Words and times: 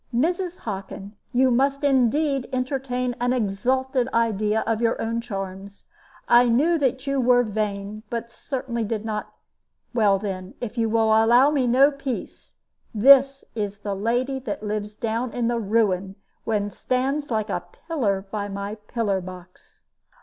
"Mrs. 0.11 0.57
Hockin, 0.61 1.13
you 1.31 1.51
must 1.51 1.83
indeed 1.83 2.49
entertain 2.51 3.15
an 3.19 3.33
exalted 3.33 4.09
idea 4.11 4.61
of 4.65 4.81
your 4.81 4.99
own 4.99 5.21
charms. 5.21 5.85
I 6.27 6.49
knew 6.49 6.79
that 6.79 7.05
you 7.05 7.21
were 7.21 7.43
vain, 7.43 8.01
but 8.09 8.31
certainly 8.31 8.83
did 8.83 9.05
not 9.05 9.31
Well, 9.93 10.17
then, 10.17 10.55
if 10.59 10.75
you 10.75 10.89
will 10.89 11.09
allow 11.11 11.51
me 11.51 11.67
no 11.67 11.91
peace, 11.91 12.55
this 12.95 13.45
is 13.53 13.77
the 13.77 13.95
lady 13.95 14.39
that 14.39 14.63
lives 14.63 14.95
down 14.95 15.33
in 15.33 15.47
the 15.47 15.59
ruin, 15.59 16.15
and 16.47 16.73
stands 16.73 17.29
like 17.29 17.51
a 17.51 17.63
pillar 17.87 18.25
by 18.31 18.47
my 18.47 18.77
pillar 18.87 19.21
box." 19.21 19.83